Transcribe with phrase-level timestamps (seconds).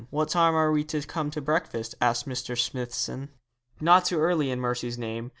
[0.09, 1.93] 'What time are we to come to breakfast?
[2.01, 2.57] asked Mr.
[2.57, 3.29] Smithson.
[3.79, 5.29] 'Not too early, in mercy's name.